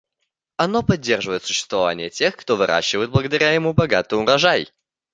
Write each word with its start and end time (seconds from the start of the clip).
Оно 0.57 0.81
поддерживает 0.81 1.43
существование 1.43 2.09
тех, 2.09 2.35
кто 2.35 2.55
выращивает 2.55 3.11
благодаря 3.11 3.51
ему 3.51 3.71
богатый 3.73 4.15
урожай. 4.19 4.73